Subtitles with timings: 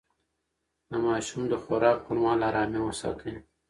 [0.89, 3.35] د ماشوم د خوراک پر مهال ارامي وساتئ.